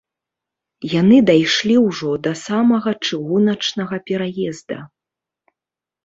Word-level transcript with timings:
Яны 0.91 1.17
дайшлі 1.29 1.75
ўжо 1.87 2.11
да 2.27 2.31
самага 2.45 2.93
чыгуначнага 3.09 3.99
пераезда. 4.09 4.79